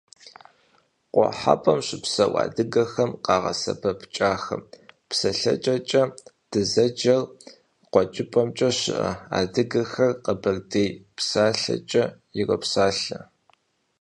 [1.13, 4.57] Къухьэпӏэм щыпсэу адыгэхэм къагъэсэбэп кӏахэ
[5.09, 6.03] псэлъэкӏэкӏэ
[6.51, 7.21] дызэджэр,
[7.91, 9.09] къуэкӏыпӏэмкӏэ щыӏэ
[9.39, 12.09] адыгэхэр къэбэрдей псэлъэкӏэм
[12.39, 13.19] иропсалъэ.